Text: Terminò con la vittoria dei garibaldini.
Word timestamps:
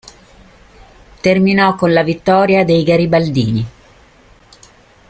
Terminò 1.21 1.75
con 1.75 1.93
la 1.93 2.01
vittoria 2.01 2.65
dei 2.65 2.81
garibaldini. 2.81 3.65